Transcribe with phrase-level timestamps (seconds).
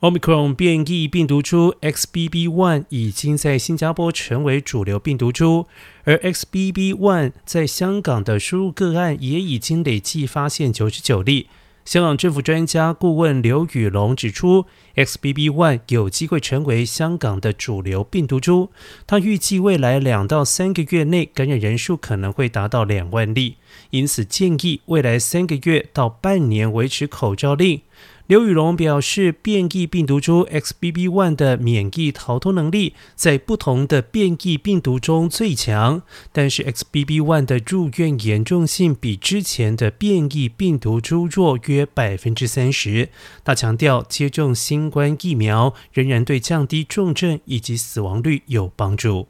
[0.00, 5.66] Omicron 变异病毒株 XBB.1 已经在新加坡成为主流病毒株，
[6.04, 11.48] 而 XBB.1 在香港的输入个案也已经累计发现九十九例。
[11.84, 14.64] 香港政府专家顾问刘宇龙指出
[14.96, 18.70] ，XBB.1 有机会成为香港的主流病毒株。
[19.06, 23.56] 他预计未来两到三个月内感染人数可能会达到两万例，
[23.90, 27.82] 因此建议未来三个月到半年维持口罩令。
[28.30, 43.08] 刘宇龙表示，变异病毒株 XBB.1 的免疫逃脱能力在不同的变异病毒中最强，但是 XBB.1 的住院严重性比之前的变异病毒株弱约百分之三十。
[43.42, 49.26] 他强调，接种新冠疫苗仍然对降低重症以及死亡率有帮助。